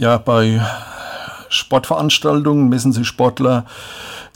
Ja, 0.00 0.16
bei 0.16 0.62
Sportveranstaltungen 1.50 2.70
messen 2.70 2.94
sich 2.94 3.06
Sportler 3.06 3.66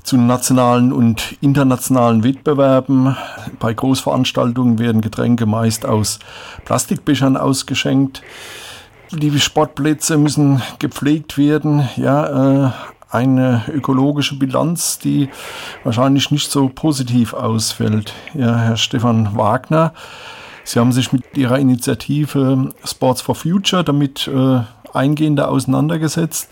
zu 0.03 0.19
nationalen 0.19 0.93
und 0.93 1.39
internationalen 1.41 2.23
Wettbewerben. 2.23 3.17
Bei 3.61 3.73
Großveranstaltungen 3.73 4.79
werden 4.79 5.01
Getränke 5.01 5.47
meist 5.47 5.87
aus 5.87 6.19
Plastikbechern 6.67 7.39
ausgeschenkt. 7.39 8.21
Die 9.11 9.41
Sportplätze 9.41 10.19
müssen 10.19 10.61
gepflegt 10.81 11.39
werden. 11.39 11.89
Ja, 11.97 12.67
äh, 12.67 12.71
eine 13.09 13.63
ökologische 13.73 14.39
Bilanz, 14.39 14.99
die 14.99 15.31
wahrscheinlich 15.83 16.31
nicht 16.31 16.51
so 16.51 16.69
positiv 16.69 17.33
ausfällt. 17.33 18.13
Ja, 18.35 18.55
Herr 18.59 18.77
Stefan 18.77 19.35
Wagner, 19.35 19.95
Sie 20.67 20.79
haben 20.79 20.93
sich 20.93 21.13
mit 21.13 21.23
Ihrer 21.37 21.59
Initiative 21.59 22.71
Sports 22.85 23.23
for 23.23 23.35
Future 23.35 23.85
damit 23.85 24.29
äh, 24.29 24.61
eingehender 24.95 25.51
auseinandergesetzt. 25.51 26.51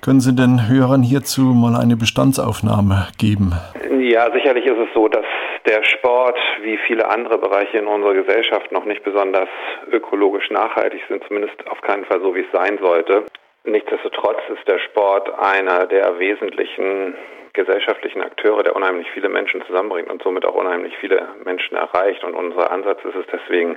Können 0.00 0.20
Sie 0.20 0.34
den 0.34 0.68
Hörern 0.68 1.02
hierzu 1.02 1.42
mal 1.42 1.74
eine 1.74 1.96
Bestandsaufnahme 1.96 3.08
geben? 3.18 3.52
Ja, 4.00 4.30
sicherlich 4.32 4.64
ist 4.66 4.78
es 4.78 4.88
so, 4.94 5.08
dass 5.08 5.24
der 5.66 5.84
Sport 5.84 6.38
wie 6.62 6.76
viele 6.86 7.08
andere 7.08 7.38
Bereiche 7.38 7.78
in 7.78 7.86
unserer 7.86 8.14
Gesellschaft 8.14 8.72
noch 8.72 8.84
nicht 8.84 9.02
besonders 9.04 9.48
ökologisch 9.90 10.50
nachhaltig 10.50 11.02
sind, 11.08 11.22
zumindest 11.28 11.54
auf 11.70 11.80
keinen 11.82 12.04
Fall 12.04 12.20
so, 12.20 12.34
wie 12.34 12.40
es 12.40 12.52
sein 12.52 12.78
sollte. 12.82 13.24
Nichtsdestotrotz 13.64 14.40
ist 14.52 14.66
der 14.66 14.80
Sport 14.80 15.30
einer 15.38 15.86
der 15.86 16.18
wesentlichen 16.18 17.14
gesellschaftlichen 17.52 18.22
Akteure, 18.22 18.62
der 18.62 18.74
unheimlich 18.74 19.06
viele 19.12 19.28
Menschen 19.28 19.62
zusammenbringt 19.66 20.10
und 20.10 20.22
somit 20.22 20.44
auch 20.44 20.54
unheimlich 20.54 20.96
viele 20.98 21.28
Menschen 21.44 21.76
erreicht. 21.76 22.24
Und 22.24 22.34
unser 22.34 22.70
Ansatz 22.70 23.04
ist 23.04 23.14
es 23.14 23.26
deswegen, 23.30 23.76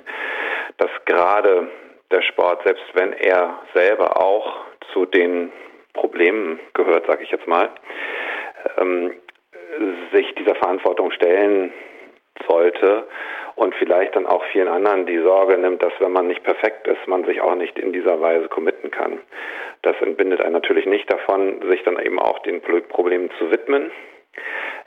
dass 0.78 0.90
gerade 1.06 1.68
der 2.12 2.22
Sport, 2.22 2.62
selbst 2.66 2.86
wenn 2.94 3.14
er 3.14 3.60
selber 3.74 4.22
auch 4.22 4.66
zu 4.94 5.06
den 5.06 5.52
Problemen 5.94 6.60
gehört, 6.74 7.08
sage 7.08 7.24
ich 7.24 7.32
jetzt 7.32 7.48
mal, 7.48 7.70
ähm, 8.78 9.14
sich 10.14 10.34
dieser 10.36 10.56
Verantwortung 10.56 11.12
stellen 11.12 11.74
sollte 12.48 13.08
und 13.56 13.74
vielleicht 13.76 14.16
dann 14.16 14.26
auch 14.26 14.44
vielen 14.52 14.68
anderen 14.68 15.06
die 15.06 15.20
Sorge 15.20 15.58
nimmt, 15.58 15.82
dass 15.82 15.94
wenn 16.00 16.12
man 16.12 16.28
nicht 16.28 16.44
perfekt 16.44 16.88
ist, 16.88 17.08
man 17.08 17.26
sich 17.26 17.42
auch 17.42 17.56
nicht 17.56 17.78
in 17.80 17.94
dieser 17.94 18.20
Weise 18.20 18.48
committen 18.50 18.92
kann. 18.92 19.20
Das 19.82 19.96
entbindet 20.02 20.42
einen 20.42 20.54
natürlich 20.54 20.86
nicht 20.86 21.12
davon, 21.12 21.62
sich 21.70 21.84
dann 21.84 22.00
eben 22.00 22.20
auch 22.20 22.40
den 22.40 22.62
Problemen 22.62 23.30
zu 23.40 23.52
widmen. 23.52 23.92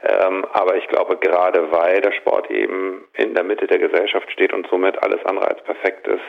Ähm, 0.03 0.45
aber 0.53 0.77
ich 0.77 0.87
glaube, 0.89 1.17
gerade 1.17 1.73
weil 1.73 2.01
der 2.01 2.13
Sport 2.13 2.51
eben 2.51 3.09
in 3.15 3.35
der 3.35 3.45
Mitte 3.45 3.67
der 3.67 3.79
Gesellschaft 3.79 4.31
steht 4.31 4.53
und 4.53 4.69
somit 4.69 5.03
alles 5.03 5.25
andere 5.25 5.49
als 5.49 5.63
perfekt 5.63 6.07
ist, 6.07 6.21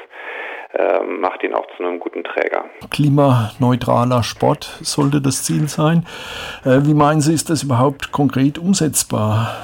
macht 1.20 1.44
ihn 1.44 1.54
auch 1.54 1.66
zu 1.76 1.84
einem 1.84 2.00
guten 2.00 2.24
Träger. 2.24 2.66
Klimaneutraler 2.92 4.24
Sport 4.24 4.80
sollte 4.82 5.22
das 5.22 5.44
Ziel 5.44 5.68
sein. 5.68 6.06
Äh, 6.64 6.86
wie 6.86 6.94
meinen 6.94 7.22
Sie, 7.22 7.34
ist 7.34 7.50
das 7.50 7.64
überhaupt 7.64 8.12
konkret 8.12 8.58
umsetzbar? 8.58 9.56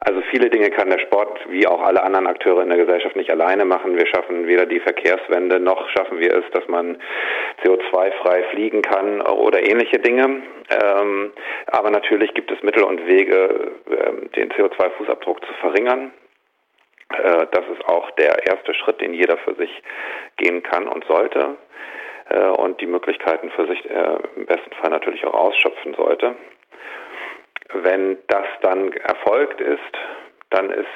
Also 0.00 0.20
viele 0.30 0.50
Dinge 0.50 0.70
kann 0.70 0.90
der 0.90 0.98
Sport 0.98 1.38
wie 1.48 1.66
auch 1.66 1.80
alle 1.80 2.02
anderen 2.02 2.26
Akteure 2.26 2.62
in 2.62 2.70
der 2.70 2.78
Gesellschaft 2.78 3.14
nicht 3.14 3.30
alleine 3.30 3.64
machen. 3.64 3.96
Wir 3.96 4.06
schaffen 4.06 4.48
weder 4.48 4.66
die 4.66 4.80
Verkehrswende 4.80 5.60
noch 5.60 5.88
schaffen 5.90 6.18
wir 6.18 6.34
es, 6.34 6.44
dass 6.52 6.66
man 6.66 6.96
CO2-frei 7.62 8.42
fliegen 8.50 8.82
kann 8.82 9.20
oder 9.20 9.62
ähnliche 9.62 10.00
Dinge. 10.00 10.42
Ähm, 10.70 11.32
aber 11.66 11.90
natürlich 11.90 12.34
gibt 12.34 12.50
es 12.50 12.62
Mittel 12.62 12.82
und 12.82 13.06
Wege, 13.06 13.70
ähm, 13.90 14.30
den 14.34 14.50
CO2-Fußabdruck 14.50 15.40
zu 15.46 15.52
verringern. 15.60 16.10
Äh, 17.14 17.46
das 17.50 17.64
ist 17.72 17.84
auch 17.86 18.10
der 18.12 18.46
erste 18.46 18.74
Schritt, 18.74 19.00
den 19.00 19.14
jeder 19.14 19.36
für 19.38 19.54
sich 19.54 19.82
gehen 20.36 20.62
kann 20.62 20.88
und 20.88 21.04
sollte 21.06 21.56
äh, 22.30 22.48
und 22.48 22.80
die 22.80 22.86
Möglichkeiten 22.86 23.50
für 23.50 23.66
sich 23.66 23.88
äh, 23.88 24.16
im 24.36 24.46
besten 24.46 24.72
Fall 24.80 24.90
natürlich 24.90 25.24
auch 25.24 25.34
ausschöpfen 25.34 25.94
sollte. 25.94 26.34
Wenn 27.72 28.18
das 28.28 28.46
dann 28.60 28.92
erfolgt 28.92 29.60
ist, 29.60 29.80
dann 30.50 30.70
ist 30.70 30.86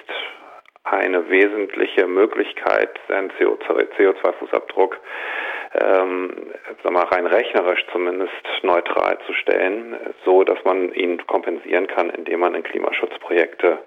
eine 0.84 1.28
wesentliche 1.30 2.06
Möglichkeit, 2.06 3.00
seinen 3.08 3.30
CO2-Fußabdruck 3.32 4.96
ähm, 5.80 6.52
sag 6.82 6.92
mal, 6.92 7.04
rein 7.04 7.26
rechnerisch 7.26 7.84
zumindest 7.92 8.32
neutral 8.62 9.18
zu 9.26 9.32
stellen, 9.34 9.96
so 10.24 10.44
dass 10.44 10.62
man 10.64 10.92
ihn 10.92 11.26
kompensieren 11.26 11.86
kann, 11.86 12.10
indem 12.10 12.40
man 12.40 12.54
in 12.54 12.62
Klimaschutzprojekte 12.62 13.78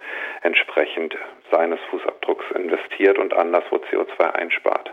entsprechend 0.41 1.15
seines 1.51 1.79
Fußabdrucks 1.89 2.45
investiert 2.55 3.17
und 3.17 3.33
anderswo 3.33 3.77
CO2 3.77 4.31
einspart. 4.33 4.91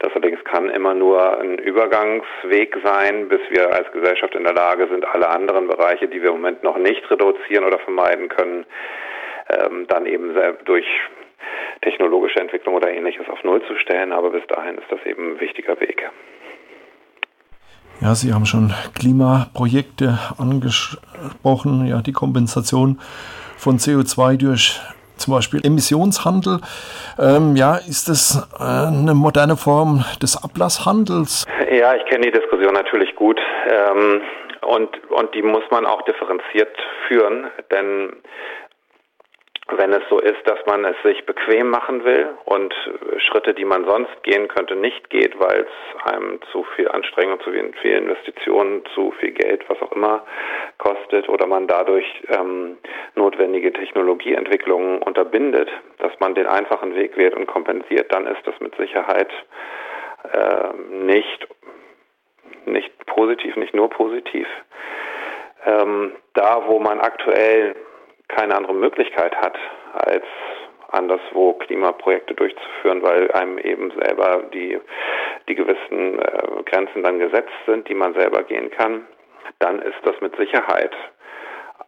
Das 0.00 0.12
allerdings 0.12 0.42
kann 0.44 0.70
immer 0.70 0.94
nur 0.94 1.38
ein 1.38 1.58
Übergangsweg 1.58 2.76
sein, 2.82 3.28
bis 3.28 3.40
wir 3.50 3.72
als 3.72 3.90
Gesellschaft 3.92 4.34
in 4.34 4.44
der 4.44 4.52
Lage 4.52 4.88
sind, 4.88 5.04
alle 5.06 5.28
anderen 5.28 5.68
Bereiche, 5.68 6.08
die 6.08 6.20
wir 6.20 6.30
im 6.30 6.36
Moment 6.36 6.62
noch 6.62 6.76
nicht 6.76 7.08
reduzieren 7.10 7.64
oder 7.64 7.78
vermeiden 7.78 8.28
können, 8.28 8.66
ähm, 9.48 9.86
dann 9.88 10.06
eben 10.06 10.34
durch 10.64 10.86
technologische 11.84 12.40
Entwicklung 12.40 12.74
oder 12.74 12.90
ähnliches 12.90 13.28
auf 13.28 13.42
Null 13.44 13.62
zu 13.66 13.76
stellen. 13.76 14.12
Aber 14.12 14.30
bis 14.30 14.46
dahin 14.48 14.76
ist 14.76 14.90
das 14.90 14.98
eben 15.06 15.34
ein 15.34 15.40
wichtiger 15.40 15.78
Weg. 15.80 16.10
Ja, 18.00 18.14
Sie 18.14 18.32
haben 18.32 18.44
schon 18.44 18.72
Klimaprojekte 18.98 20.18
angesprochen, 20.36 21.86
ja, 21.86 22.02
die 22.02 22.12
Kompensation 22.12 22.98
von 23.56 23.78
CO2 23.78 24.36
durch 24.36 24.80
zum 25.16 25.34
Beispiel 25.34 25.60
Emissionshandel. 25.64 26.58
Ähm, 27.18 27.54
ja, 27.56 27.76
ist 27.76 28.08
das 28.08 28.48
äh, 28.58 28.62
eine 28.62 29.14
moderne 29.14 29.56
Form 29.56 30.04
des 30.20 30.36
Ablasshandels? 30.42 31.46
Ja, 31.70 31.94
ich 31.94 32.04
kenne 32.06 32.26
die 32.26 32.32
Diskussion 32.32 32.74
natürlich 32.74 33.14
gut. 33.14 33.40
Ähm, 33.70 34.22
und, 34.66 35.10
und 35.10 35.34
die 35.34 35.42
muss 35.42 35.64
man 35.70 35.86
auch 35.86 36.02
differenziert 36.02 36.76
führen, 37.06 37.46
denn 37.70 38.12
wenn 39.78 39.92
es 39.92 40.02
so 40.08 40.18
ist, 40.18 40.40
dass 40.46 40.58
man 40.66 40.84
es 40.84 40.96
sich 41.02 41.24
bequem 41.26 41.68
machen 41.68 42.04
will 42.04 42.28
und 42.44 42.74
Schritte, 43.18 43.54
die 43.54 43.64
man 43.64 43.84
sonst 43.86 44.22
gehen 44.22 44.48
könnte, 44.48 44.76
nicht 44.76 45.10
geht, 45.10 45.38
weil 45.38 45.66
es 45.66 46.12
einem 46.12 46.40
zu 46.52 46.64
viel 46.76 46.88
Anstrengung, 46.88 47.40
zu 47.40 47.50
viel 47.50 47.96
Investitionen, 47.96 48.82
zu 48.94 49.12
viel 49.12 49.32
Geld, 49.32 49.68
was 49.68 49.80
auch 49.82 49.92
immer 49.92 50.24
kostet 50.78 51.28
oder 51.28 51.46
man 51.46 51.66
dadurch 51.66 52.06
ähm, 52.28 52.78
notwendige 53.14 53.72
Technologieentwicklungen 53.72 55.02
unterbindet, 55.02 55.70
dass 55.98 56.12
man 56.20 56.34
den 56.34 56.46
einfachen 56.46 56.94
Weg 56.94 57.16
wählt 57.16 57.34
und 57.34 57.46
kompensiert, 57.46 58.12
dann 58.12 58.26
ist 58.26 58.46
das 58.46 58.58
mit 58.60 58.74
Sicherheit 58.76 59.30
äh, 60.32 60.72
nicht, 60.90 61.48
nicht 62.66 63.06
positiv, 63.06 63.56
nicht 63.56 63.74
nur 63.74 63.90
positiv. 63.90 64.46
Ähm, 65.66 66.12
da, 66.34 66.64
wo 66.66 66.78
man 66.78 67.00
aktuell 67.00 67.74
keine 68.28 68.56
andere 68.56 68.74
Möglichkeit 68.74 69.34
hat, 69.36 69.56
als 69.92 70.24
anderswo 70.90 71.54
Klimaprojekte 71.54 72.34
durchzuführen, 72.34 73.02
weil 73.02 73.30
einem 73.32 73.58
eben 73.58 73.90
selber 73.90 74.44
die, 74.52 74.78
die 75.48 75.54
gewissen 75.54 76.18
äh, 76.20 76.62
Grenzen 76.64 77.02
dann 77.02 77.18
gesetzt 77.18 77.52
sind, 77.66 77.88
die 77.88 77.94
man 77.94 78.14
selber 78.14 78.44
gehen 78.44 78.70
kann, 78.70 79.06
dann 79.58 79.80
ist 79.80 79.98
das 80.04 80.20
mit 80.20 80.36
Sicherheit 80.36 80.94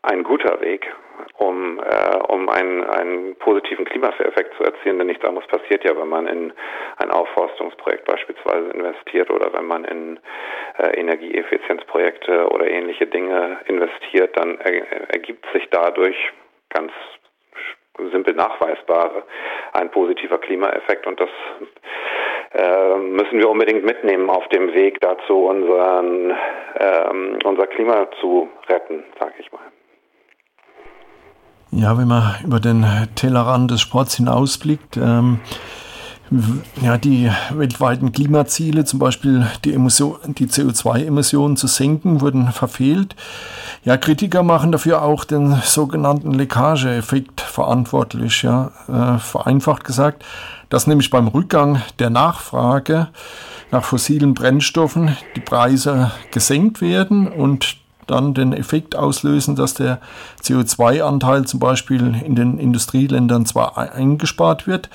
ein 0.03 0.23
guter 0.23 0.61
Weg, 0.61 0.93
um, 1.39 1.79
äh, 1.81 2.17
um 2.29 2.49
einen, 2.49 2.85
einen 2.85 3.37
positiven 3.37 3.85
Klimaeffekt 3.85 4.55
zu 4.57 4.65
erzielen, 4.65 4.99
denn 4.99 5.09
nichts 5.09 5.25
anderes 5.25 5.47
passiert 5.49 5.85
ja, 5.85 5.97
wenn 5.97 6.09
man 6.09 6.27
in 6.27 6.53
ein 6.97 7.11
Aufforstungsprojekt 7.11 8.05
beispielsweise 8.07 8.71
investiert 8.71 9.31
oder 9.31 9.53
wenn 9.53 9.67
man 9.67 9.85
in 9.85 10.19
äh, 10.79 10.99
Energieeffizienzprojekte 10.99 12.49
oder 12.49 12.69
ähnliche 12.69 13.07
Dinge 13.07 13.59
investiert, 13.67 14.37
dann 14.37 14.59
er, 14.61 15.11
ergibt 15.13 15.45
sich 15.53 15.69
dadurch 15.71 16.17
ganz 16.71 16.93
simpel 18.13 18.35
nachweisbare 18.35 19.25
ein 19.73 19.91
positiver 19.91 20.39
Klimaeffekt 20.39 21.07
und 21.07 21.19
das 21.21 21.31
äh, 22.53 22.97
müssen 22.97 23.39
wir 23.39 23.49
unbedingt 23.49 23.85
mitnehmen 23.85 24.31
auf 24.31 24.47
dem 24.49 24.73
Weg 24.75 25.01
dazu, 25.01 25.47
unseren, 25.47 26.35
ähm, 26.79 27.39
unser 27.45 27.67
Klima 27.67 28.09
zu 28.21 28.49
retten, 28.69 29.05
sage 29.19 29.35
ich 29.39 29.51
mal. 29.53 29.61
Ja, 31.77 31.99
wenn 31.99 32.09
man 32.09 32.37
über 32.43 32.59
den 32.59 32.87
Tellerrand 33.17 33.71
des 33.71 33.83
Sports 33.83 34.15
hinausblickt, 34.15 34.97
ähm, 34.97 35.41
ja, 36.81 36.97
die 36.97 37.31
weltweiten 37.53 38.13
Klimaziele, 38.13 38.87
zum 38.87 38.99
Beispiel 38.99 39.47
die, 39.67 39.73
die 39.73 40.47
CO2-Emissionen 40.47 41.59
zu 41.59 41.67
senken, 41.67 42.23
wurden 42.23 42.51
verfehlt. 42.51 43.15
Ja, 43.85 43.99
Kritiker 43.99 44.43
machen 44.43 44.73
dafür 44.73 45.03
auch 45.03 45.25
den 45.25 45.61
sogenannten 45.65 46.33
Leckageeffekt 46.33 47.43
verantwortlich. 47.43 48.43
Ja, 48.43 48.73
äh, 48.89 49.19
vereinfacht 49.19 49.85
gesagt, 49.85 50.25
dass 50.71 50.87
nämlich 50.87 51.11
beim 51.11 51.29
Rückgang 51.29 51.83
der 51.99 52.09
Nachfrage 52.09 53.09
nach 53.71 53.85
fossilen 53.85 54.33
Brennstoffen 54.33 55.15
die 55.37 55.41
Preise 55.41 56.11
gesenkt 56.31 56.81
werden 56.81 57.29
und 57.29 57.77
dann 58.07 58.35
den 58.35 58.53
Effekt 58.53 58.97
auslösen, 58.97 59.57
dass 59.57 59.75
der 59.75 60.01
CO2-Anteil 60.43 61.45
zum 61.45 61.61
Beispiel 61.61 62.15
in 62.25 62.35
den 62.35 62.59
Industrieländern 62.59 63.47
zwar 63.47 63.77
eingespart 63.79 64.67
wird, 64.67 64.91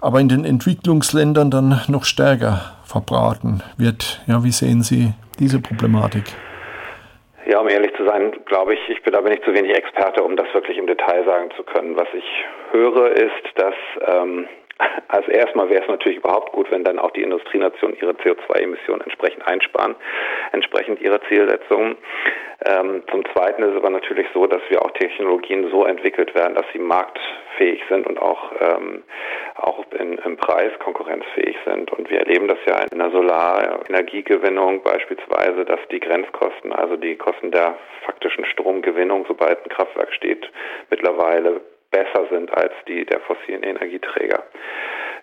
aber 0.00 0.20
in 0.20 0.28
den 0.28 0.44
Entwicklungsländern 0.44 1.50
dann 1.50 1.80
noch 1.88 2.04
stärker 2.04 2.60
verbraten 2.84 3.62
wird. 3.76 4.22
Ja, 4.26 4.44
wie 4.44 4.52
sehen 4.52 4.82
Sie 4.82 5.12
diese 5.38 5.60
Problematik? 5.60 6.24
Ja, 7.46 7.60
um 7.60 7.68
ehrlich 7.68 7.92
zu 7.96 8.06
sein, 8.06 8.32
glaube 8.46 8.74
ich, 8.74 8.80
ich 8.88 9.02
bin 9.02 9.12
da 9.12 9.20
bin 9.20 9.38
zu 9.44 9.52
wenig 9.52 9.76
Experte, 9.76 10.22
um 10.22 10.36
das 10.36 10.46
wirklich 10.54 10.78
im 10.78 10.86
Detail 10.86 11.24
sagen 11.24 11.50
zu 11.56 11.62
können. 11.62 11.96
Was 11.96 12.08
ich 12.14 12.24
höre, 12.70 13.10
ist, 13.12 13.44
dass 13.56 13.74
ähm, 14.06 14.46
also 15.08 15.30
erstmal 15.30 15.70
wäre 15.70 15.82
es 15.82 15.88
natürlich 15.88 16.18
überhaupt 16.18 16.52
gut, 16.52 16.70
wenn 16.70 16.84
dann 16.84 16.98
auch 16.98 17.12
die 17.12 17.22
Industrienationen 17.22 17.96
ihre 18.00 18.12
CO2-Emissionen 18.12 19.02
entsprechend 19.02 19.46
einsparen, 19.46 19.94
entsprechend 20.52 21.00
ihrer 21.00 21.20
Zielsetzungen. 21.28 21.96
Ähm, 22.66 23.02
zum 23.10 23.24
Zweiten 23.32 23.62
ist 23.62 23.70
es 23.70 23.76
aber 23.76 23.90
natürlich 23.90 24.26
so, 24.32 24.46
dass 24.46 24.62
wir 24.68 24.82
auch 24.82 24.90
Technologien 24.92 25.70
so 25.70 25.84
entwickelt 25.84 26.34
werden, 26.34 26.54
dass 26.54 26.64
sie 26.72 26.78
marktfähig 26.78 27.82
sind 27.88 28.06
und 28.06 28.18
auch, 28.20 28.52
ähm, 28.60 29.02
auch 29.56 29.84
in, 29.98 30.18
im 30.18 30.36
Preis 30.36 30.72
konkurrenzfähig 30.78 31.56
sind. 31.64 31.92
Und 31.92 32.10
wir 32.10 32.20
erleben 32.20 32.48
das 32.48 32.58
ja 32.66 32.84
in 32.90 32.98
der 32.98 33.10
Solarenergiegewinnung 33.10 34.82
beispielsweise, 34.82 35.64
dass 35.64 35.80
die 35.90 36.00
Grenzkosten, 36.00 36.72
also 36.72 36.96
die 36.96 37.16
Kosten 37.16 37.50
der 37.50 37.74
faktischen 38.04 38.44
Stromgewinnung, 38.46 39.24
sobald 39.28 39.64
ein 39.64 39.68
Kraftwerk 39.68 40.12
steht, 40.14 40.50
mittlerweile 40.90 41.60
besser 41.94 42.26
sind 42.30 42.52
als 42.56 42.72
die 42.88 43.04
der 43.04 43.20
fossilen 43.20 43.62
Energieträger. 43.62 44.42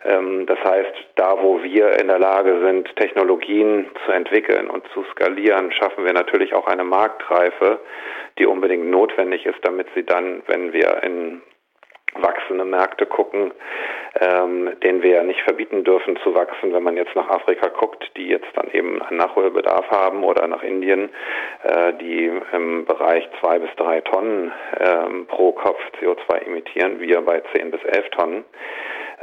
Ähm, 0.06 0.45
das 0.45 0.57
heißt, 0.63 0.94
da 1.15 1.38
wo 1.41 1.62
wir 1.62 2.00
in 2.00 2.07
der 2.07 2.19
Lage 2.19 2.62
sind, 2.65 2.95
Technologien 2.95 3.88
zu 4.06 4.12
entwickeln 4.12 4.69
und 4.69 4.83
zu 4.94 5.03
skalieren, 5.12 5.71
schaffen 5.73 6.06
wir 6.06 6.13
natürlich 6.13 6.53
auch 6.53 6.68
eine 6.68 6.83
Marktreife, 6.83 7.79
die 8.39 8.45
unbedingt 8.45 8.89
notwendig 8.89 9.45
ist, 9.45 9.59
damit 9.63 9.88
sie 9.95 10.03
dann, 10.03 10.41
wenn 10.47 10.73
wir 10.73 11.03
in 11.03 11.41
wachsende 12.15 12.65
Märkte 12.65 13.05
gucken, 13.05 13.51
ähm, 14.19 14.71
denen 14.83 15.01
wir 15.01 15.11
ja 15.11 15.23
nicht 15.23 15.41
verbieten 15.41 15.83
dürfen 15.83 16.17
zu 16.23 16.35
wachsen, 16.35 16.73
wenn 16.73 16.83
man 16.83 16.97
jetzt 16.97 17.15
nach 17.15 17.29
Afrika 17.29 17.69
guckt, 17.69 18.11
die 18.17 18.27
jetzt 18.27 18.49
dann 18.55 18.69
eben 18.71 19.01
einen 19.01 19.17
Nachholbedarf 19.17 19.89
haben 19.89 20.23
oder 20.23 20.47
nach 20.47 20.63
Indien, 20.63 21.09
äh, 21.63 21.93
die 21.93 22.31
im 22.51 22.85
Bereich 22.85 23.27
zwei 23.39 23.59
bis 23.59 23.69
drei 23.77 24.01
Tonnen 24.01 24.51
ähm, 24.79 25.27
pro 25.27 25.53
Kopf 25.53 25.79
CO2 26.01 26.45
emittieren, 26.45 26.99
wir 26.99 27.21
bei 27.21 27.41
zehn 27.53 27.71
bis 27.71 27.83
elf 27.83 28.09
Tonnen 28.09 28.43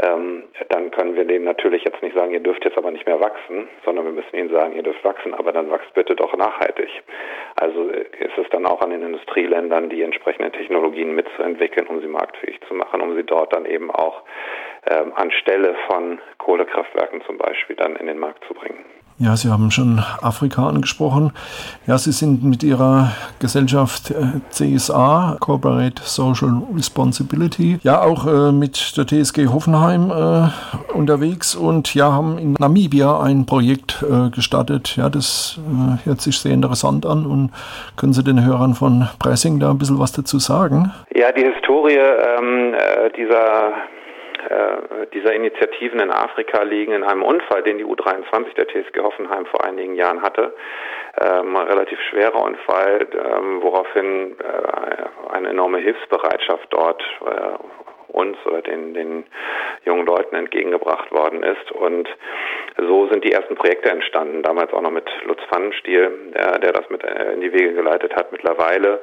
ähm, 0.02 0.44
dann 0.68 0.90
können 0.90 1.16
wir 1.16 1.24
denen 1.24 1.44
natürlich 1.44 1.84
jetzt 1.84 2.02
nicht 2.02 2.14
sagen, 2.14 2.32
ihr 2.32 2.40
dürft 2.40 2.64
jetzt 2.64 2.78
aber 2.78 2.90
nicht 2.90 3.06
mehr 3.06 3.20
wachsen, 3.20 3.68
sondern 3.84 4.04
wir 4.04 4.12
müssen 4.12 4.36
ihnen 4.36 4.50
sagen, 4.50 4.74
ihr 4.76 4.82
dürft 4.82 5.04
wachsen, 5.04 5.34
aber 5.34 5.52
dann 5.52 5.70
wachst 5.70 5.92
bitte 5.94 6.14
doch 6.14 6.36
nachhaltig. 6.36 6.88
Also 7.56 7.90
äh, 7.90 8.06
ist 8.20 8.38
es 8.38 8.48
dann 8.50 8.66
auch 8.66 8.80
an 8.80 8.90
den 8.90 9.02
Industrieländern, 9.02 9.88
die 9.88 10.02
entsprechenden 10.02 10.52
Technologien 10.52 11.14
mitzuentwickeln, 11.14 11.86
um 11.88 12.00
sie 12.00 12.08
marktfähig 12.08 12.60
zu 12.68 12.74
machen, 12.74 13.00
um 13.00 13.16
sie 13.16 13.24
dort 13.24 13.52
dann 13.52 13.66
eben 13.66 13.90
auch 13.90 14.22
ähm, 14.88 15.12
anstelle 15.14 15.74
von 15.88 16.20
Kohlekraftwerken 16.38 17.22
zum 17.22 17.38
Beispiel 17.38 17.76
dann 17.76 17.96
in 17.96 18.06
den 18.06 18.18
Markt 18.18 18.44
zu 18.44 18.54
bringen. 18.54 18.84
Ja, 19.20 19.36
Sie 19.36 19.50
haben 19.50 19.72
schon 19.72 20.00
Afrika 20.22 20.68
angesprochen. 20.68 21.32
Ja, 21.88 21.98
Sie 21.98 22.12
sind 22.12 22.44
mit 22.44 22.62
Ihrer 22.62 23.10
Gesellschaft 23.40 24.12
äh, 24.12 24.38
CSA, 24.50 25.36
Corporate 25.40 26.00
Social 26.04 26.62
Responsibility, 26.72 27.80
ja 27.82 28.00
auch 28.00 28.28
äh, 28.28 28.52
mit 28.52 28.96
der 28.96 29.08
TSG 29.08 29.48
Hoffenheim 29.48 30.12
äh, 30.12 30.96
unterwegs 30.96 31.56
und 31.56 31.96
ja, 31.96 32.12
haben 32.12 32.38
in 32.38 32.52
Namibia 32.60 33.20
ein 33.20 33.44
Projekt 33.44 34.04
äh, 34.08 34.30
gestartet. 34.30 34.94
Ja, 34.96 35.08
das 35.08 35.58
äh, 35.66 36.06
hört 36.06 36.20
sich 36.20 36.38
sehr 36.38 36.52
interessant 36.52 37.04
an 37.04 37.26
und 37.26 37.50
können 37.96 38.12
Sie 38.12 38.22
den 38.22 38.44
Hörern 38.44 38.74
von 38.74 39.08
Pressing 39.18 39.58
da 39.58 39.70
ein 39.70 39.78
bisschen 39.78 39.98
was 39.98 40.12
dazu 40.12 40.38
sagen? 40.38 40.92
Ja, 41.12 41.32
die 41.32 41.44
Historie 41.44 41.98
ähm, 41.98 42.72
äh, 42.72 43.10
dieser 43.16 43.72
dieser 45.12 45.32
Initiativen 45.32 46.00
in 46.00 46.10
Afrika 46.10 46.62
liegen 46.62 46.92
in 46.92 47.04
einem 47.04 47.22
Unfall, 47.22 47.62
den 47.62 47.78
die 47.78 47.84
U23 47.84 48.54
der 48.56 48.66
TSG 48.68 49.00
Hoffenheim 49.00 49.46
vor 49.46 49.64
einigen 49.64 49.94
Jahren 49.94 50.22
hatte. 50.22 50.54
Ähm, 51.20 51.56
ein 51.56 51.66
relativ 51.66 51.98
schwerer 52.10 52.42
Unfall, 52.42 53.06
ähm, 53.12 53.62
woraufhin 53.62 54.36
äh, 54.38 55.32
eine 55.32 55.48
enorme 55.48 55.78
Hilfsbereitschaft 55.78 56.66
dort 56.70 57.02
äh, 57.26 57.87
uns 58.18 58.36
oder 58.46 58.62
den, 58.62 58.94
den 58.94 59.24
jungen 59.84 60.06
Leuten 60.06 60.34
entgegengebracht 60.34 61.10
worden 61.12 61.42
ist. 61.42 61.70
Und 61.72 62.08
so 62.76 63.08
sind 63.08 63.24
die 63.24 63.32
ersten 63.32 63.54
Projekte 63.54 63.90
entstanden, 63.90 64.42
damals 64.42 64.72
auch 64.72 64.82
noch 64.82 64.90
mit 64.90 65.08
Lutz 65.24 65.40
Pfannenstiel, 65.48 66.10
der, 66.34 66.58
der 66.58 66.72
das 66.72 66.90
mit 66.90 67.04
äh, 67.04 67.32
in 67.32 67.40
die 67.40 67.52
Wege 67.52 67.74
geleitet 67.74 68.14
hat. 68.14 68.32
Mittlerweile 68.32 69.00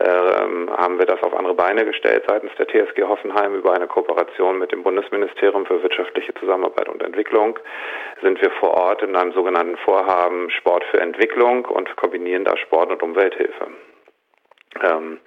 ähm, 0.00 0.70
haben 0.76 0.98
wir 0.98 1.06
das 1.06 1.22
auf 1.22 1.34
andere 1.34 1.54
Beine 1.54 1.84
gestellt 1.84 2.24
seitens 2.28 2.52
der 2.58 2.66
TSG 2.66 3.02
Hoffenheim 3.02 3.54
über 3.54 3.74
eine 3.74 3.86
Kooperation 3.86 4.58
mit 4.58 4.72
dem 4.72 4.82
Bundesministerium 4.82 5.66
für 5.66 5.82
wirtschaftliche 5.82 6.34
Zusammenarbeit 6.34 6.88
und 6.88 7.02
Entwicklung 7.02 7.58
sind 8.22 8.40
wir 8.40 8.50
vor 8.52 8.74
Ort 8.74 9.02
in 9.02 9.16
einem 9.16 9.32
sogenannten 9.32 9.76
Vorhaben 9.78 10.50
Sport 10.50 10.84
für 10.90 11.00
Entwicklung 11.00 11.64
und 11.64 11.94
kombinieren 11.96 12.44
da 12.44 12.56
Sport 12.56 12.90
und 12.90 13.02
Umwelthilfe. 13.02 13.68
Ähm, 14.82 15.18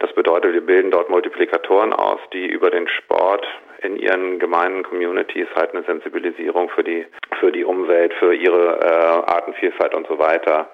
das 0.00 0.12
bedeutet, 0.12 0.54
wir 0.54 0.64
bilden 0.64 0.90
dort 0.90 1.10
Multiplikatoren 1.10 1.92
aus, 1.92 2.20
die 2.32 2.46
über 2.46 2.70
den 2.70 2.88
Sport 2.88 3.46
in 3.82 3.96
ihren 3.96 4.38
gemeinen 4.38 4.82
Communities 4.82 5.46
halt 5.54 5.72
eine 5.72 5.84
Sensibilisierung 5.84 6.68
für 6.70 6.82
die 6.82 7.06
für 7.38 7.52
die 7.52 7.64
Umwelt, 7.64 8.12
für 8.14 8.34
ihre 8.34 8.80
äh, 8.80 9.30
Artenvielfalt 9.30 9.94
und 9.94 10.06
so 10.08 10.18
weiter 10.18 10.70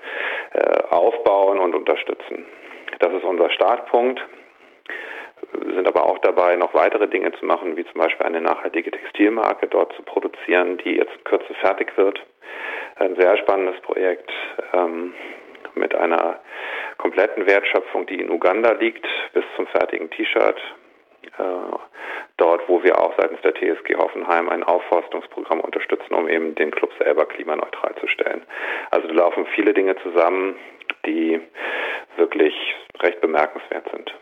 äh, 0.52 0.82
aufbauen 0.90 1.58
und 1.58 1.74
unterstützen. 1.74 2.46
Das 3.00 3.12
ist 3.12 3.24
unser 3.24 3.50
Startpunkt. 3.50 4.20
Wir 5.52 5.74
sind 5.74 5.86
aber 5.86 6.04
auch 6.04 6.18
dabei, 6.18 6.56
noch 6.56 6.72
weitere 6.74 7.06
Dinge 7.08 7.32
zu 7.32 7.44
machen, 7.44 7.76
wie 7.76 7.84
zum 7.84 8.00
Beispiel 8.00 8.26
eine 8.26 8.40
nachhaltige 8.40 8.90
Textilmarke 8.90 9.66
dort 9.68 9.92
zu 9.94 10.02
produzieren, 10.02 10.78
die 10.78 10.96
jetzt 10.96 11.12
in 11.12 11.24
Kürze 11.24 11.54
fertig 11.60 11.96
wird. 11.96 12.20
Ein 12.96 13.16
sehr 13.16 13.36
spannendes 13.38 13.80
Projekt 13.82 14.30
ähm, 14.72 15.12
mit 15.74 15.94
einer 15.94 16.40
kompletten 17.04 17.46
Wertschöpfung, 17.46 18.06
die 18.06 18.18
in 18.18 18.30
Uganda 18.30 18.72
liegt, 18.72 19.06
bis 19.34 19.44
zum 19.56 19.66
fertigen 19.66 20.08
T-Shirt. 20.10 20.56
Äh, 21.36 21.76
dort, 22.38 22.66
wo 22.66 22.82
wir 22.82 22.98
auch 22.98 23.12
seitens 23.18 23.42
der 23.42 23.52
TSG 23.52 23.94
Hoffenheim 23.96 24.48
ein 24.48 24.64
Aufforstungsprogramm 24.64 25.60
unterstützen, 25.60 26.14
um 26.14 26.28
eben 26.30 26.54
den 26.54 26.70
Club 26.70 26.90
selber 26.98 27.26
klimaneutral 27.26 27.94
zu 28.00 28.06
stellen. 28.06 28.42
Also 28.90 29.08
da 29.08 29.14
laufen 29.14 29.46
viele 29.54 29.74
Dinge 29.74 29.96
zusammen, 29.96 30.56
die 31.04 31.42
wirklich 32.16 32.54
recht 33.00 33.20
bemerkenswert 33.20 33.86
sind. 33.90 34.10